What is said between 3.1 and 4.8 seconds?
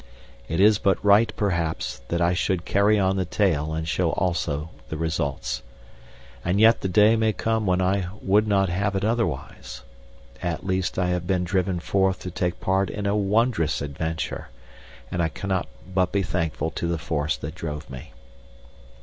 the tale and show also